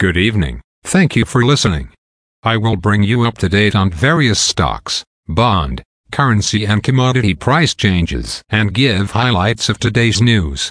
Good 0.00 0.16
evening. 0.16 0.60
Thank 0.84 1.16
you 1.16 1.24
for 1.24 1.44
listening. 1.44 1.88
I 2.44 2.56
will 2.56 2.76
bring 2.76 3.02
you 3.02 3.24
up 3.24 3.36
to 3.38 3.48
date 3.48 3.74
on 3.74 3.90
various 3.90 4.38
stocks, 4.38 5.02
bond, 5.26 5.82
currency 6.12 6.64
and 6.64 6.84
commodity 6.84 7.34
price 7.34 7.74
changes 7.74 8.40
and 8.48 8.72
give 8.72 9.10
highlights 9.10 9.68
of 9.68 9.80
today's 9.80 10.22
news. 10.22 10.70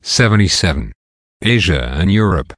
77. 0.00 0.92
Asia 1.42 1.92
and 1.94 2.10
Europe. 2.10 2.54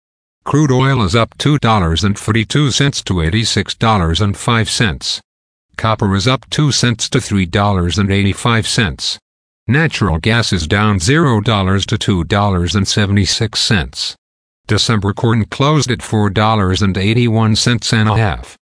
Crude 0.49 0.73
oil 0.73 1.03
is 1.03 1.15
up 1.15 1.37
$2.42 1.37 3.05
to 3.05 3.15
$86.05. 3.15 5.21
Copper 5.77 6.17
is 6.17 6.27
up 6.27 6.49
2 6.49 6.73
cents 6.73 7.11
to 7.11 7.19
$3.85. 7.19 9.19
Natural 9.67 10.19
gas 10.19 10.55
is 10.55 10.67
down 10.67 10.99
$0 10.99 11.85
to 11.85 11.99
$2.76. 11.99 14.15
December 14.67 15.13
corn 15.13 15.45
closed 15.45 15.91
at 15.91 15.99
$4.81 15.99 17.93
and 17.93 18.09
a 18.09 18.17
half. 18.17 18.57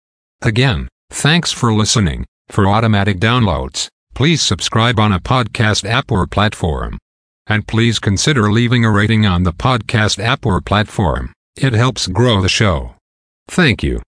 Again, 0.42 0.88
thanks 1.10 1.52
for 1.52 1.72
listening. 1.72 2.26
For 2.48 2.68
automatic 2.68 3.18
downloads, 3.18 3.88
please 4.14 4.42
subscribe 4.42 5.00
on 5.00 5.12
a 5.12 5.20
podcast 5.20 5.88
app 5.88 6.12
or 6.12 6.26
platform. 6.26 6.98
And 7.46 7.66
please 7.66 7.98
consider 7.98 8.52
leaving 8.52 8.84
a 8.84 8.90
rating 8.90 9.24
on 9.24 9.44
the 9.44 9.52
podcast 9.52 10.22
app 10.22 10.44
or 10.44 10.60
platform. 10.60 11.32
It 11.56 11.72
helps 11.72 12.06
grow 12.06 12.42
the 12.42 12.50
show. 12.50 12.96
Thank 13.48 13.82
you. 13.82 14.05